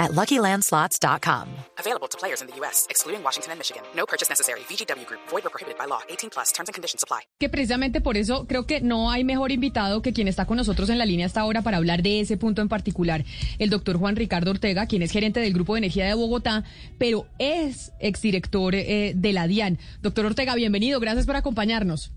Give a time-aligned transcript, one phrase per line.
[0.00, 1.46] at LuckyLandSlots.com.
[1.78, 3.82] Available to players in the U.S., excluding Washington and Michigan.
[3.94, 4.60] No purchase necessary.
[4.68, 5.20] VGW Group.
[5.30, 6.00] Void or prohibited by law.
[6.08, 6.52] 18 plus.
[6.52, 7.20] Terms and conditions apply.
[7.38, 10.88] Que precisamente por eso creo que no hay mejor invitado que quien está con nosotros
[10.90, 13.24] en la línea hasta ahora para hablar de ese punto en particular.
[13.58, 16.64] El doctor Juan Ricardo Ortega, quien es gerente del Grupo de Energía de Bogotá,
[16.98, 19.78] pero es exdirector eh, de la DIAN.
[20.00, 20.98] Doctor Ortega, bienvenido.
[21.00, 22.12] Gracias por acompañarnos.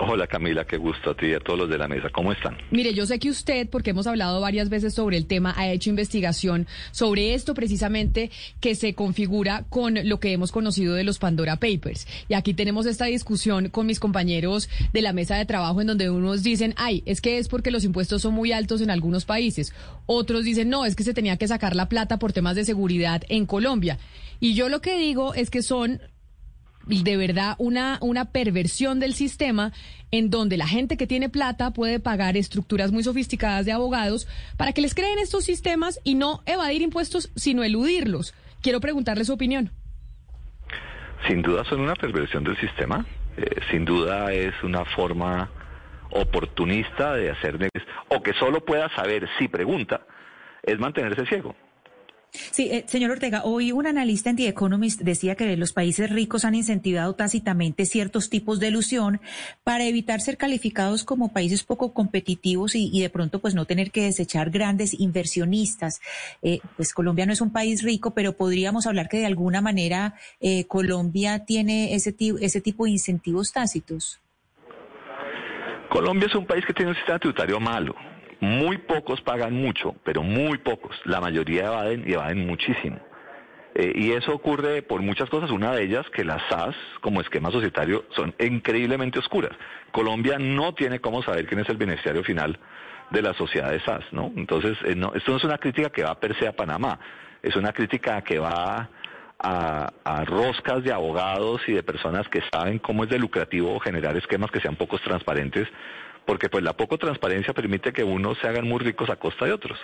[0.00, 2.08] Hola Camila, qué gusto a ti y a todos los de la mesa.
[2.10, 2.56] ¿Cómo están?
[2.70, 5.90] Mire, yo sé que usted, porque hemos hablado varias veces sobre el tema, ha hecho
[5.90, 8.30] investigación sobre esto precisamente
[8.60, 12.06] que se configura con lo que hemos conocido de los Pandora Papers.
[12.28, 16.10] Y aquí tenemos esta discusión con mis compañeros de la mesa de trabajo en donde
[16.10, 19.74] unos dicen, ay, es que es porque los impuestos son muy altos en algunos países.
[20.06, 23.22] Otros dicen, no, es que se tenía que sacar la plata por temas de seguridad
[23.28, 23.98] en Colombia.
[24.38, 26.00] Y yo lo que digo es que son
[26.88, 29.72] de verdad una, una perversión del sistema
[30.10, 34.72] en donde la gente que tiene plata puede pagar estructuras muy sofisticadas de abogados para
[34.72, 38.34] que les creen estos sistemas y no evadir impuestos, sino eludirlos.
[38.62, 39.70] Quiero preguntarle su opinión.
[41.26, 43.04] Sin duda son una perversión del sistema.
[43.36, 45.50] Eh, sin duda es una forma
[46.10, 47.70] oportunista de hacer
[48.08, 50.00] o que solo pueda saber si pregunta,
[50.62, 51.54] es mantenerse ciego.
[52.30, 56.44] Sí, eh, señor Ortega, hoy un analista en The Economist decía que los países ricos
[56.44, 59.20] han incentivado tácitamente ciertos tipos de ilusión
[59.64, 64.02] para evitar ser calificados como países poco competitivos y, de pronto pues no tener que
[64.02, 66.00] desechar grandes inversionistas.
[66.42, 70.14] Eh, pues Colombia no es un país rico, pero podríamos hablar que de alguna manera
[70.40, 74.20] eh, Colombia tiene ese, ese tipo de incentivos tácitos.
[75.88, 77.94] Colombia es un país que tiene un sistema tributario malo.
[78.40, 80.96] Muy pocos pagan mucho, pero muy pocos.
[81.04, 82.98] La mayoría evaden y evaden muchísimo.
[83.74, 85.50] Eh, y eso ocurre por muchas cosas.
[85.50, 89.52] Una de ellas, que las SAS, como esquema societario, son increíblemente oscuras.
[89.92, 92.58] Colombia no tiene cómo saber quién es el beneficiario final
[93.10, 94.32] de la sociedad de SAS, ¿no?
[94.36, 96.98] Entonces, eh, no, esto no es una crítica que va per se a Panamá,
[97.42, 98.90] es una crítica que va
[99.38, 104.16] a, a, roscas de abogados y de personas que saben cómo es de lucrativo generar
[104.16, 105.68] esquemas que sean pocos transparentes
[106.28, 109.52] porque pues la poco transparencia permite que unos se hagan muy ricos a costa de
[109.52, 109.78] otros.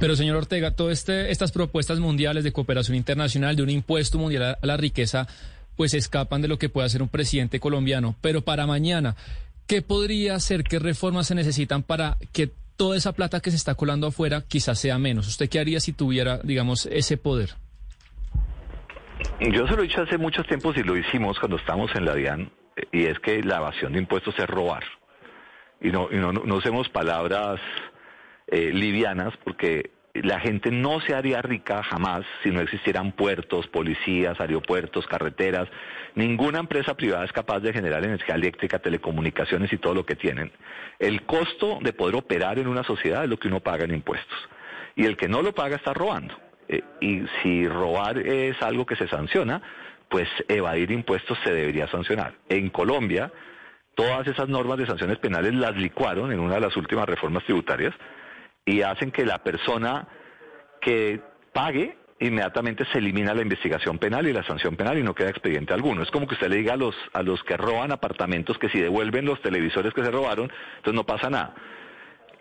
[0.00, 4.58] Pero señor Ortega, todas este, estas propuestas mundiales de cooperación internacional, de un impuesto mundial
[4.60, 5.28] a la riqueza,
[5.76, 8.16] pues escapan de lo que puede hacer un presidente colombiano.
[8.20, 9.14] Pero para mañana,
[9.68, 10.64] ¿qué podría hacer?
[10.64, 14.80] ¿Qué reformas se necesitan para que toda esa plata que se está colando afuera quizás
[14.80, 15.28] sea menos?
[15.28, 17.50] ¿Usted qué haría si tuviera, digamos, ese poder?
[19.52, 22.16] Yo se lo he dicho hace muchos tiempos y lo hicimos cuando estábamos en la
[22.16, 22.50] DIAN
[22.92, 24.84] y es que la evasión de impuestos es robar.
[25.80, 27.60] Y no, no, usemos palabras
[28.46, 34.40] eh, livianas porque la gente no se haría rica jamás si no existieran puertos, policías,
[34.40, 35.68] aeropuertos, carreteras.
[36.14, 40.50] Ninguna empresa privada es capaz de generar energía eléctrica, telecomunicaciones y todo lo que tienen.
[40.98, 44.38] El costo de poder operar en una sociedad es lo que uno paga en impuestos.
[44.96, 46.34] Y el que no lo paga está robando.
[46.68, 49.62] Eh, y si robar es algo que se sanciona,
[50.10, 52.34] pues evadir impuestos se debería sancionar.
[52.48, 53.32] En Colombia,
[53.94, 57.94] todas esas normas de sanciones penales las licuaron en una de las últimas reformas tributarias
[58.66, 60.08] y hacen que la persona
[60.80, 61.20] que
[61.52, 65.72] pague inmediatamente se elimina la investigación penal y la sanción penal y no queda expediente
[65.72, 66.02] alguno.
[66.02, 68.80] Es como que usted le diga a los, a los que roban apartamentos que si
[68.80, 71.54] devuelven los televisores que se robaron, entonces no pasa nada.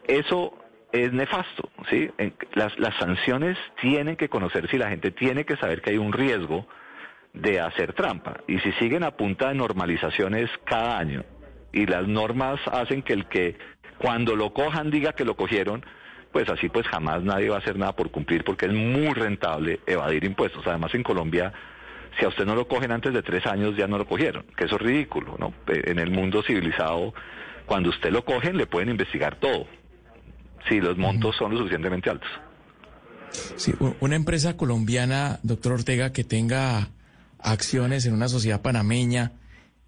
[0.07, 0.57] Eso
[0.91, 2.09] es nefasto, ¿sí?
[2.55, 6.11] Las, las sanciones tienen que conocerse y la gente tiene que saber que hay un
[6.11, 6.67] riesgo
[7.33, 8.41] de hacer trampa.
[8.47, 11.23] Y si siguen a punta de normalizaciones cada año
[11.71, 13.57] y las normas hacen que el que
[13.97, 15.85] cuando lo cojan diga que lo cogieron,
[16.31, 19.79] pues así pues jamás nadie va a hacer nada por cumplir porque es muy rentable
[19.85, 20.65] evadir impuestos.
[20.67, 21.53] Además en Colombia,
[22.17, 24.65] si a usted no lo cogen antes de tres años ya no lo cogieron, que
[24.65, 25.53] eso es ridículo, ¿no?
[25.67, 27.13] En el mundo civilizado,
[27.65, 29.67] cuando usted lo cogen le pueden investigar todo,
[30.67, 32.29] si los montos son lo suficientemente altos.
[33.57, 36.89] Sí, una empresa colombiana, doctor Ortega, que tenga
[37.41, 39.31] acciones en una sociedad panameña,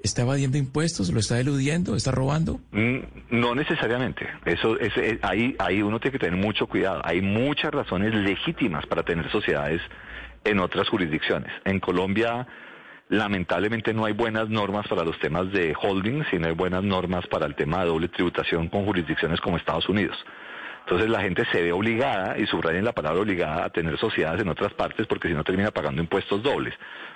[0.04, 1.12] ¿está evadiendo impuestos?
[1.12, 1.96] ¿Lo está eludiendo?
[1.96, 2.60] ¿Está robando?
[2.72, 3.00] Mm,
[3.32, 4.28] no necesariamente.
[4.46, 7.02] Eso es, eh, ahí, ahí uno tiene que tener mucho cuidado.
[7.04, 9.82] Hay muchas razones legítimas para tener sociedades
[10.44, 11.52] en otras jurisdicciones.
[11.66, 12.48] En Colombia,
[13.10, 17.46] lamentablemente, no hay buenas normas para los temas de holding, sino hay buenas normas para
[17.46, 20.18] el tema de doble tributación con jurisdicciones como Estados Unidos.
[20.82, 24.50] Entonces la gente se ve obligada, y subrayen la palabra obligada, a tener sociedades en
[24.50, 26.74] otras partes porque si no termina pagando impuestos dobles,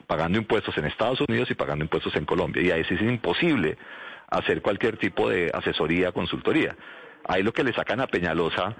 [0.08, 2.62] pagando impuestos en Estados Unidos y pagando impuestos en Colombia.
[2.64, 3.78] Y ahí sí es imposible
[4.30, 6.76] hacer cualquier tipo de asesoría, consultoría.
[7.28, 8.76] Ahí lo que le sacan a Peñalosa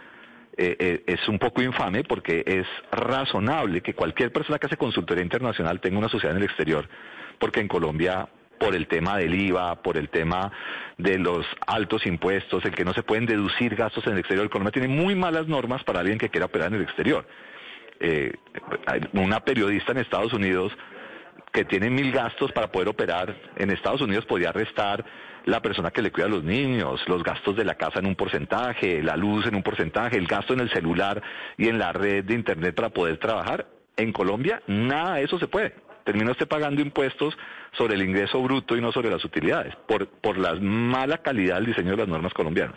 [0.58, 5.24] eh, eh, es un poco infame porque es razonable que cualquier persona que hace consultoría
[5.24, 6.88] internacional tenga una sociedad en el exterior,
[7.40, 8.30] porque en Colombia
[8.60, 10.52] por el tema del IVA, por el tema
[10.98, 14.50] de los altos impuestos, el que no se pueden deducir gastos en el exterior.
[14.50, 17.26] Colombia tiene muy malas normas para alguien que quiera operar en el exterior.
[18.00, 18.34] Eh,
[19.14, 20.74] una periodista en Estados Unidos
[21.52, 25.06] que tiene mil gastos para poder operar en Estados Unidos podría restar
[25.46, 28.16] la persona que le cuida a los niños, los gastos de la casa en un
[28.16, 31.22] porcentaje, la luz en un porcentaje, el gasto en el celular
[31.58, 33.68] y en la red de Internet para poder trabajar.
[33.96, 35.85] En Colombia nada de eso se puede.
[36.06, 37.36] Termina usted pagando impuestos
[37.78, 41.66] sobre el ingreso bruto y no sobre las utilidades, por, por la mala calidad del
[41.66, 42.76] diseño de las normas colombianas.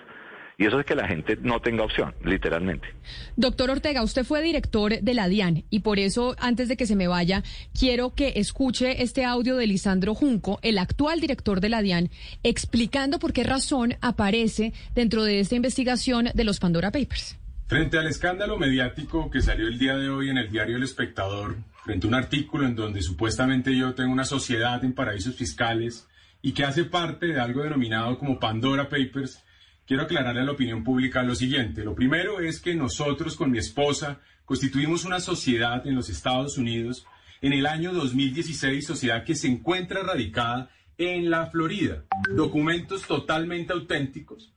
[0.61, 2.89] Y eso es que la gente no tenga opción, literalmente.
[3.37, 6.97] Doctor Ortega, usted fue director de la DIAN y por eso, antes de que se
[6.97, 7.45] me vaya,
[7.79, 12.11] quiero que escuche este audio de Lisandro Junco, el actual director de la DIAN,
[12.43, 17.39] explicando por qué razón aparece dentro de esta investigación de los Pandora Papers.
[17.69, 21.59] Frente al escándalo mediático que salió el día de hoy en el diario El Espectador,
[21.89, 26.07] frente a un artículo en donde supuestamente yo tengo una sociedad en paraísos fiscales
[26.43, 29.43] y que hace parte de algo denominado como Pandora Papers,
[29.87, 31.85] quiero aclararle a la opinión pública lo siguiente.
[31.85, 37.07] Lo primero es que nosotros con mi esposa constituimos una sociedad en los Estados Unidos
[37.41, 40.69] en el año 2016, sociedad que se encuentra radicada
[40.99, 42.05] en la Florida.
[42.37, 44.53] Documentos totalmente auténticos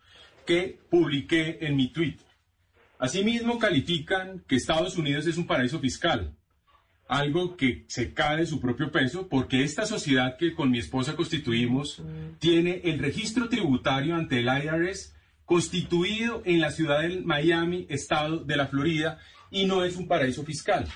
[0.45, 2.28] que publiqué en mi Twitter.
[3.00, 6.36] Asimismo, califican que Estados Unidos es un paraíso fiscal,
[7.12, 11.18] algo que se cae de su propio peso porque esta sociedad que con mi esposa
[11.18, 12.02] constituimos
[12.40, 15.13] tiene el registro tributario ante el IRS
[15.44, 19.19] constituido en la ciudad de Miami, estado de la Florida,
[19.50, 20.88] y no es un paraíso fiscal.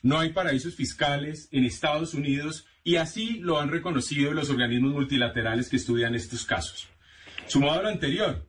[0.00, 5.68] No hay paraísos fiscales en Estados Unidos y así lo han reconocido los organismos multilaterales
[5.68, 6.88] que estudian estos casos.
[7.46, 8.48] Sumado a lo anterior,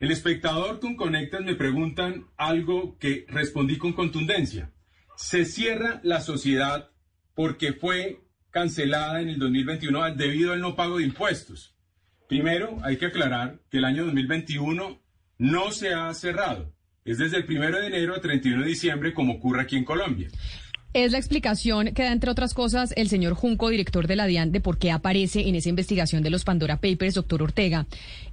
[0.00, 4.72] el espectador con Conectas me preguntan algo que respondí con contundencia.
[5.18, 6.90] Se cierra la sociedad
[7.34, 8.20] porque fue
[8.50, 11.74] cancelada en el 2021 debido al no pago de impuestos.
[12.28, 15.02] Primero, hay que aclarar que el año 2021
[15.38, 16.72] no se ha cerrado.
[17.04, 20.28] Es desde el 1 de enero a 31 de diciembre, como ocurre aquí en Colombia.
[20.94, 24.52] Es la explicación que da, entre otras cosas, el señor Junco, director de la DIAN,
[24.52, 27.86] de por qué aparece en esa investigación de los Pandora Papers, doctor Ortega.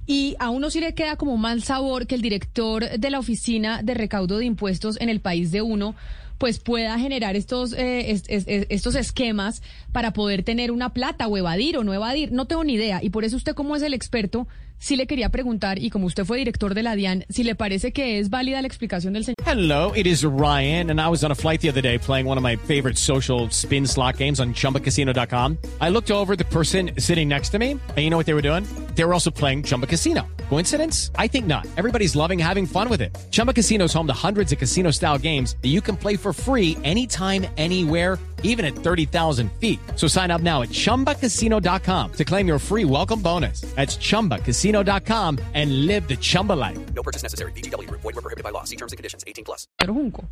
[0.06, 3.82] Y a uno sí le queda como mal sabor que el director de la Oficina
[3.82, 5.96] de Recaudo de Impuestos en el país de uno
[6.38, 8.20] pues pueda generar estos, eh,
[8.68, 9.62] estos esquemas
[9.92, 12.32] para poder tener una plata o evadir o no evadir.
[12.32, 13.02] No tengo ni idea.
[13.02, 14.46] Y por eso usted como es el experto,
[14.78, 17.92] sí le quería preguntar, y como usted fue director de la DIAN, si le parece
[17.92, 19.36] que es válida la explicación del señor.
[19.44, 22.38] Hello, it is Ryan, and I was on a flight the other day playing one
[22.38, 25.58] of my favorite social spin slot games on chumbacasino.com.
[25.80, 28.42] I looked over the person sitting next to me, and you know what they were
[28.42, 28.64] doing?
[28.94, 30.26] They were also playing Chumba Casino.
[30.48, 31.10] Coincidence?
[31.16, 31.66] I think not.
[31.76, 33.16] Everybody's loving having fun with it.
[33.30, 36.32] Chumba Casino is home to hundreds of casino style games that you can play for
[36.32, 39.78] free anytime, anywhere, even at 30,000 feet.
[39.94, 43.60] So sign up now at chumbacasino.com to claim your free welcome bonus.
[43.76, 46.78] That's chumbacasino.com and live the Chumba life.
[46.94, 47.52] No purchase necessary.
[47.52, 47.88] BGW.
[47.90, 48.64] Void were prohibited by law.
[48.64, 49.68] See terms and conditions 18 plus.
[49.84, 50.26] Junco.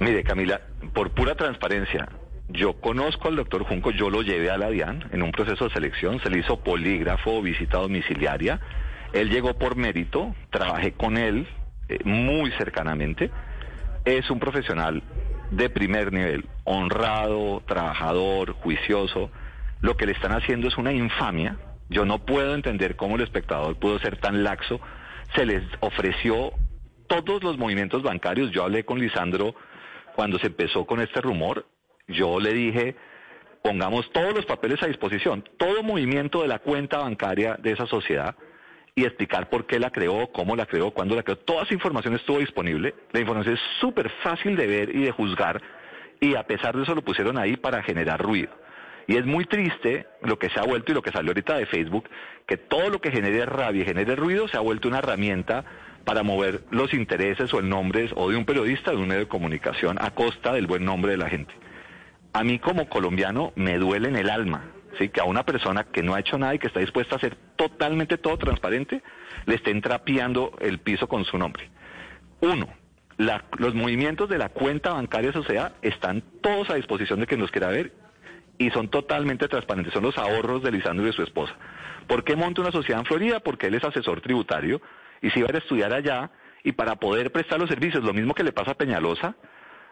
[0.00, 0.60] Mire, Camila,
[0.94, 2.08] por pura transparencia,
[2.48, 5.70] yo conozco al doctor Junco, yo lo llevé a la DIAN en un proceso de
[5.70, 8.60] selección, se le hizo polígrafo, visita domiciliaria.
[9.12, 11.48] Él llegó por mérito, trabajé con él
[11.88, 13.30] eh, muy cercanamente.
[14.04, 15.02] Es un profesional
[15.50, 19.30] de primer nivel, honrado, trabajador, juicioso.
[19.80, 21.56] Lo que le están haciendo es una infamia.
[21.88, 24.80] Yo no puedo entender cómo el espectador pudo ser tan laxo.
[25.34, 26.52] Se les ofreció
[27.06, 28.50] todos los movimientos bancarios.
[28.50, 29.54] Yo hablé con Lisandro
[30.14, 31.66] cuando se empezó con este rumor.
[32.08, 32.96] Yo le dije,
[33.62, 38.34] pongamos todos los papeles a disposición, todo movimiento de la cuenta bancaria de esa sociedad
[38.98, 41.38] y explicar por qué la creó, cómo la creó, cuándo la creó.
[41.38, 42.94] Toda esa información estuvo disponible.
[43.12, 45.62] La información es súper fácil de ver y de juzgar
[46.18, 48.50] y a pesar de eso lo pusieron ahí para generar ruido.
[49.06, 51.66] Y es muy triste lo que se ha vuelto y lo que salió ahorita de
[51.66, 52.08] Facebook,
[52.44, 55.64] que todo lo que genere rabia y genere ruido se ha vuelto una herramienta
[56.04, 59.28] para mover los intereses o el nombre o de un periodista de un medio de
[59.28, 61.54] comunicación a costa del buen nombre de la gente.
[62.32, 65.08] A mí como colombiano me duele en el alma ¿sí?
[65.08, 67.36] que a una persona que no ha hecho nada y que está dispuesta a ser
[67.56, 69.02] totalmente todo transparente,
[69.46, 71.70] le estén trapeando el piso con su nombre.
[72.40, 72.68] Uno,
[73.58, 77.68] los movimientos de la cuenta bancaria sociedad están todos a disposición de quien los quiera
[77.68, 77.92] ver
[78.58, 79.92] y son totalmente transparentes.
[79.92, 81.54] Son los ahorros de Lisandro y de su esposa.
[82.06, 83.40] ¿Por qué monta una sociedad en Florida?
[83.40, 84.80] Porque él es asesor tributario
[85.20, 86.30] y se iba a estudiar allá
[86.64, 89.36] y para poder prestar los servicios, lo mismo que le pasa a Peñalosa,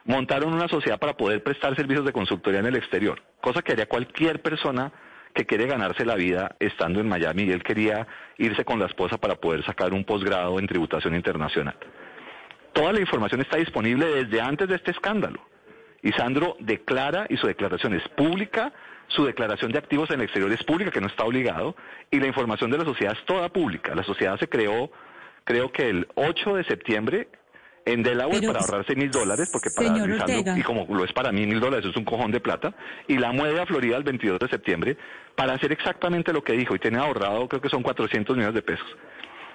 [0.04, 3.86] montaron una sociedad para poder prestar servicios de consultoría en el exterior, cosa que haría
[3.86, 4.90] cualquier persona
[5.32, 8.04] que quiere ganarse la vida estando en Miami y él quería
[8.38, 11.76] irse con la esposa para poder sacar un posgrado en tributación internacional.
[12.72, 15.38] Toda la información está disponible desde antes de este escándalo.
[16.02, 18.72] Y Sandro declara y su declaración es pública,
[19.06, 21.76] su declaración de activos en el exterior es pública, que no está obligado,
[22.10, 23.94] y la información de la sociedad es toda pública.
[23.94, 24.90] La sociedad se creó,
[25.44, 27.28] creo que el 8 de septiembre
[27.86, 31.60] en Delaware para ahorrarse mil dólares, porque para y como lo es para mí mil
[31.60, 32.74] dólares, es un cojón de plata,
[33.06, 34.96] y la mueve a Florida el 22 de septiembre
[35.36, 38.62] para hacer exactamente lo que dijo, y tiene ahorrado creo que son 400 millones de
[38.62, 38.86] pesos.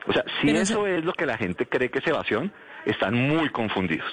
[0.08, 2.52] O sea, si eso es lo que la gente cree que es evasión,
[2.86, 4.10] están muy confundidos.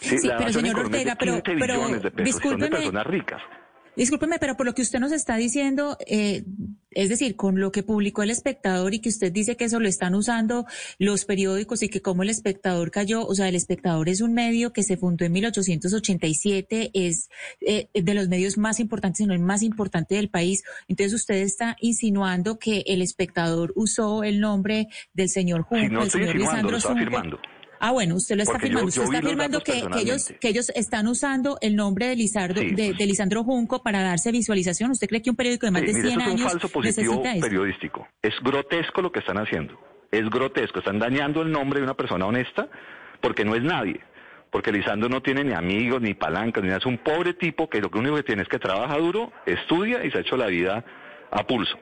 [0.00, 3.40] Sí, pero señor Ortega, pero, pero discúlpeme, personas ricas.
[3.96, 6.44] Discúlpeme, pero por lo que usted nos está diciendo, eh,
[6.92, 9.88] es decir, con lo que publicó el espectador y que usted dice que eso lo
[9.88, 10.64] están usando
[10.98, 14.72] los periódicos y que como el espectador cayó, o sea, el espectador es un medio
[14.72, 17.28] que se fundó en 1887, es
[17.60, 20.62] eh, de los medios más importantes, sino el más importante del país.
[20.88, 26.36] Entonces usted está insinuando que el espectador usó el nombre del señor Junco, el señor
[26.36, 27.38] Lisandro Junco.
[27.82, 28.88] Ah, bueno, usted lo está afirmando.
[28.88, 33.42] usted está afirmando que, ellos, que ellos están usando el nombre de, Lizardo, de, Lisandro
[33.42, 34.90] Junco para darse visualización.
[34.90, 38.06] ¿Usted cree que un periódico de más de 100 años es un falso positivo periodístico?
[38.20, 39.80] Es grotesco lo que están haciendo.
[40.12, 40.80] Es grotesco.
[40.80, 42.68] Están dañando el nombre de una persona honesta
[43.22, 44.00] porque no es nadie.
[44.50, 46.80] Porque Lisandro no tiene ni amigos, ni palancas, ni nada.
[46.80, 50.10] Es un pobre tipo que lo único que tiene es que trabaja duro, estudia y
[50.10, 50.84] se ha hecho la vida
[51.30, 51.78] a pulso.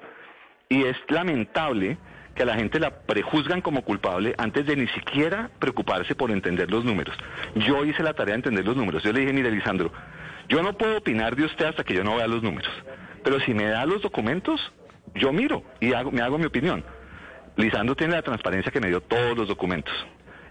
[0.69, 1.99] Y es lamentable
[2.39, 6.71] que a la gente la prejuzgan como culpable antes de ni siquiera preocuparse por entender
[6.71, 7.17] los números.
[7.57, 9.03] Yo hice la tarea de entender los números.
[9.03, 9.93] Yo le dije, mire, Lisandro,
[10.49, 12.71] yo no puedo opinar de usted hasta que yo no vea los números.
[13.25, 14.61] Pero si me da los documentos,
[15.17, 16.85] yo miro y hago, me hago mi opinión.
[17.57, 19.93] Lisandro tiene la transparencia que me dio todos los documentos.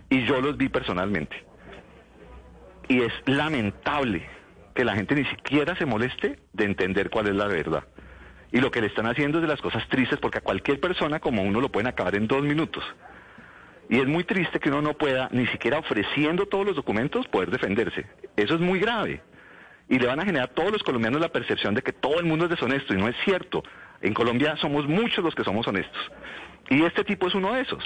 [0.10, 1.41] Y yo los vi personalmente.
[2.89, 4.27] Y es lamentable
[4.75, 7.86] que la gente ni siquiera se moleste de entender cuál es la verdad.
[8.51, 11.20] Y lo que le están haciendo es de las cosas tristes porque a cualquier persona
[11.20, 12.84] como uno lo pueden acabar en dos minutos.
[13.89, 17.51] Y es muy triste que uno no pueda, ni siquiera ofreciendo todos los documentos, poder
[17.51, 18.06] defenderse.
[18.36, 19.22] Eso es muy grave.
[19.89, 22.25] Y le van a generar a todos los colombianos la percepción de que todo el
[22.25, 22.94] mundo es deshonesto.
[22.94, 23.63] Y no es cierto.
[24.01, 26.12] En Colombia somos muchos los que somos honestos.
[26.70, 27.84] Y este tipo es uno de esos.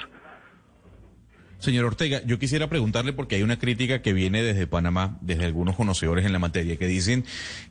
[1.62, 5.76] Señor Ortega, yo quisiera preguntarle porque hay una crítica que viene desde Panamá, desde algunos
[5.76, 7.24] conocedores en la materia, que dicen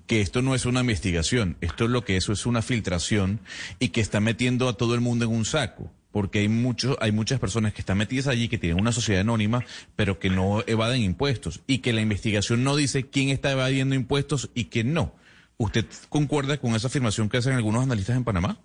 [0.08, 3.42] que esto no es una investigación, esto es lo que eso es una filtración
[3.80, 7.12] y que está metiendo a todo el mundo en un saco porque hay muchos, hay
[7.12, 9.64] muchas personas que están metidas allí que tienen una sociedad anónima,
[9.96, 14.52] pero que no evaden impuestos y que la investigación no dice quién está evadiendo impuestos
[14.54, 15.16] y quién no.
[15.58, 18.58] ¿Usted concuerda con esa afirmación que hacen algunos analistas en Panamá?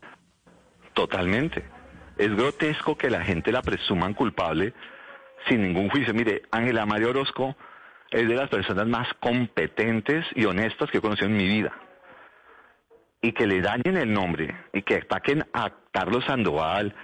[0.94, 1.64] Totalmente.
[2.18, 4.72] Es grotesco que la gente la presuman culpable
[5.48, 6.14] sin ningún juicio.
[6.14, 7.56] Mire, Ángela María Orozco
[8.10, 11.72] es de las personas más competentes y honestas que he conocido en mi vida.
[13.22, 16.94] Y que le dañen el nombre y que ataquen a Carlos Sandoval.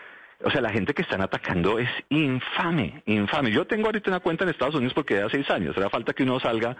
[0.44, 3.50] O sea, la gente que están atacando es infame, infame.
[3.50, 5.76] Yo tengo ahorita una cuenta en Estados Unidos porque hace seis años.
[5.76, 6.76] Era falta que uno salga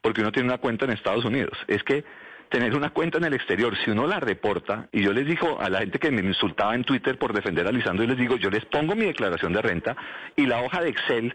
[0.00, 1.56] porque uno tiene una cuenta en Estados Unidos.
[1.68, 2.04] Es que
[2.52, 5.70] tener una cuenta en el exterior, si uno la reporta, y yo les digo a
[5.70, 8.50] la gente que me insultaba en Twitter por defender a Lisandro, y les digo, yo
[8.50, 9.96] les pongo mi declaración de renta
[10.36, 11.34] y la hoja de Excel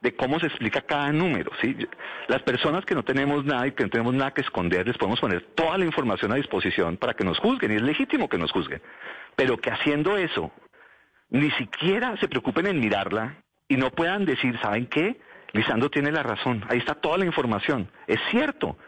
[0.00, 1.50] de cómo se explica cada número.
[1.60, 1.76] ¿sí?
[2.28, 5.20] Las personas que no tenemos nada y que no tenemos nada que esconder, les podemos
[5.20, 8.50] poner toda la información a disposición para que nos juzguen, y es legítimo que nos
[8.50, 8.80] juzguen.
[9.36, 10.50] Pero que haciendo eso,
[11.28, 13.36] ni siquiera se preocupen en mirarla
[13.68, 15.20] y no puedan decir, ¿saben qué?
[15.52, 17.90] Lisandro tiene la razón, ahí está toda la información.
[18.06, 18.78] Es cierto,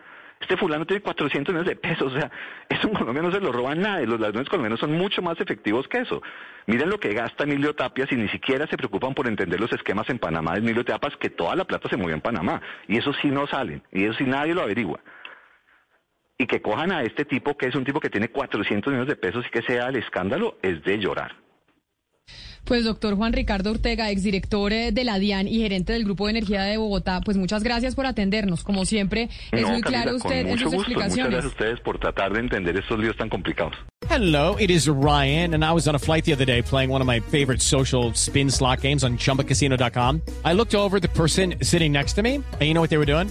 [0.41, 2.31] este fulano tiene 400 millones de pesos, o sea,
[2.69, 5.89] eso en Colombia no se lo roban nadie, los ladrones colombianos son mucho más efectivos
[5.89, 6.23] que eso.
[6.67, 10.09] Miren lo que gasta Emilio Tapias y ni siquiera se preocupan por entender los esquemas
[10.11, 10.85] en Panamá de Emilio
[11.19, 14.15] que toda la plata se mueve en Panamá, y eso sí no salen, y eso
[14.15, 15.01] sí nadie lo averigua.
[16.39, 19.17] Y que cojan a este tipo, que es un tipo que tiene 400 millones de
[19.17, 21.46] pesos y que sea el escándalo, es de llorar.
[22.67, 26.33] Pues doctor Juan Ricardo Ortega, exdirector eh, de la DIAN y gerente del Grupo de
[26.33, 28.65] Energía de Bogotá, pues muchas gracias por atendernos.
[28.65, 31.17] Como siempre, es muy claro usted en sus explicaciones.
[31.17, 33.77] Muchas gracias a ustedes por tratar de entender estos líos tan complicados.
[34.11, 37.01] Hello, it is Ryan, and I was on a flight the other day playing one
[37.01, 40.23] of my favorite social spin slot games on chumbacasino.com.
[40.45, 43.07] I looked over the person sitting next to me, and you know what they were
[43.07, 43.31] doing?